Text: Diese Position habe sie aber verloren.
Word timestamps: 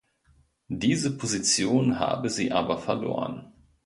Diese 0.71 1.15
Position 1.15 1.99
habe 1.99 2.31
sie 2.31 2.51
aber 2.51 2.79
verloren. 2.79 3.53